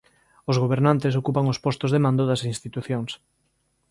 [0.49, 3.11] Os gobernantes ocupan os postos de mando das institucións.